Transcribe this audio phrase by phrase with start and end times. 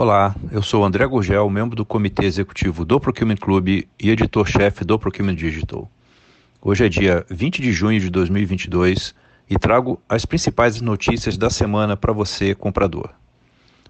[0.00, 4.96] Olá, eu sou André Gurgel, membro do Comitê Executivo do Procurement Club e editor-chefe do
[4.96, 5.90] Procurement Digital.
[6.62, 9.12] Hoje é dia 20 de junho de 2022
[9.50, 13.10] e trago as principais notícias da semana para você, comprador.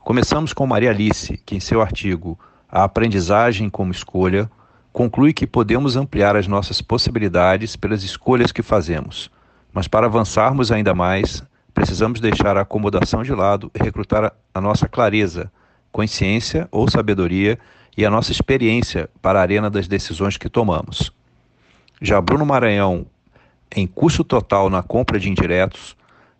[0.00, 2.38] Começamos com Maria Alice, que em seu artigo
[2.70, 4.50] A Aprendizagem como Escolha
[4.90, 9.30] conclui que podemos ampliar as nossas possibilidades pelas escolhas que fazemos,
[9.74, 11.44] mas para avançarmos ainda mais,
[11.74, 15.52] precisamos deixar a acomodação de lado e recrutar a nossa clareza
[15.92, 17.58] consciência ou sabedoria
[17.96, 21.12] e a nossa experiência para a arena das decisões que tomamos.
[22.00, 23.06] Já Bruno Maranhão,
[23.74, 25.96] em custo total na compra de indiretos,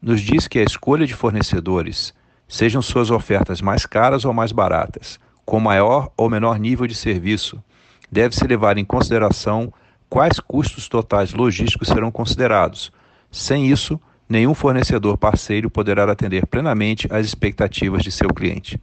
[0.00, 2.14] nos diz que a escolha de fornecedores,
[2.48, 7.62] sejam suas ofertas mais caras ou mais baratas, com maior ou menor nível de serviço,
[8.10, 9.72] deve-se levar em consideração
[10.08, 12.92] quais custos totais logísticos serão considerados.
[13.30, 18.80] Sem isso, nenhum fornecedor parceiro poderá atender plenamente às expectativas de seu cliente.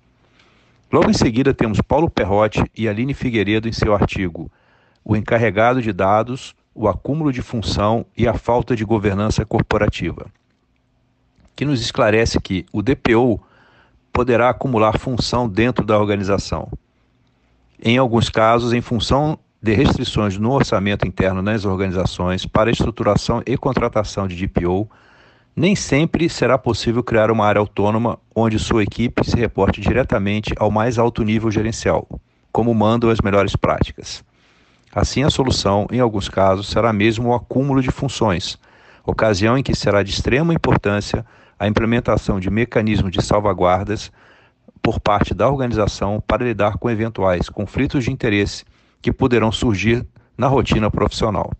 [0.92, 4.52] Logo em seguida, temos Paulo Perrotti e Aline Figueiredo em seu artigo
[5.06, 10.26] O encarregado de dados, o acúmulo de função e a falta de governança corporativa,
[11.56, 13.40] que nos esclarece que o DPO
[14.12, 16.72] poderá acumular função dentro da organização.
[17.82, 23.58] Em alguns casos, em função de restrições no orçamento interno nas organizações para estruturação e
[23.58, 24.90] contratação de DPO,
[25.60, 30.72] nem sempre será possível criar uma área autônoma onde sua equipe se reporte diretamente ao
[30.72, 32.08] mais alto nível gerencial,
[32.50, 34.24] como mandam as melhores práticas.
[34.96, 38.58] Assim, a solução, em alguns casos, será mesmo o acúmulo de funções,
[39.06, 41.26] ocasião em que será de extrema importância
[41.60, 44.14] a implementação de mecanismos de salvaguardas
[44.82, 48.64] por parte da organização para lidar com eventuais conflitos de interesse
[49.02, 51.52] que poderão surgir na rotina profissional.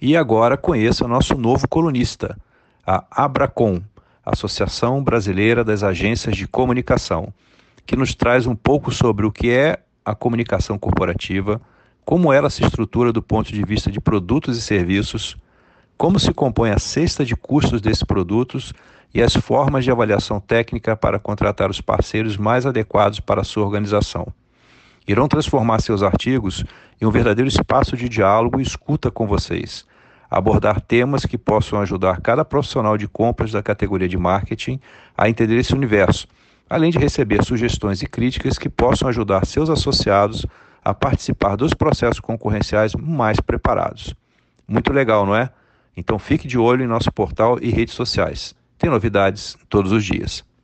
[0.00, 2.36] E agora conheça o nosso novo colunista,
[2.86, 3.80] a Abracom,
[4.24, 7.32] Associação Brasileira das Agências de Comunicação,
[7.86, 11.60] que nos traz um pouco sobre o que é a comunicação corporativa,
[12.04, 15.36] como ela se estrutura do ponto de vista de produtos e serviços,
[15.96, 18.74] como se compõe a cesta de custos desses produtos
[19.14, 23.64] e as formas de avaliação técnica para contratar os parceiros mais adequados para a sua
[23.64, 24.26] organização.
[25.06, 26.64] Irão transformar seus artigos
[27.00, 29.86] em um verdadeiro espaço de diálogo e escuta com vocês,
[30.28, 34.80] abordar temas que possam ajudar cada profissional de compras da categoria de marketing
[35.16, 36.26] a entender esse universo,
[36.68, 40.44] além de receber sugestões e críticas que possam ajudar seus associados
[40.84, 44.14] a participar dos processos concorrenciais mais preparados.
[44.66, 45.50] Muito legal, não é?
[45.96, 48.54] Então fique de olho em nosso portal e redes sociais.
[48.78, 50.46] Tem novidades todos os dias.